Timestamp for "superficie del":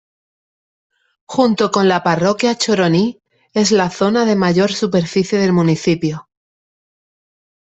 4.73-5.53